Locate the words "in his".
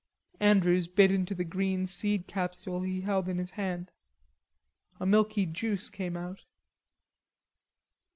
3.29-3.51